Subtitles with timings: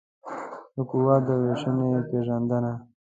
[0.75, 2.73] د قواوو د وېشنې پېژندنه